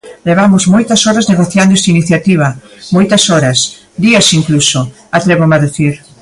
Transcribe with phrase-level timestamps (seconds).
[0.29, 2.47] Levamos moitas horas negociando esta iniciativa,
[2.95, 3.57] moitas horas,
[4.05, 4.79] días incluso,
[5.17, 5.93] atrévome a dicir.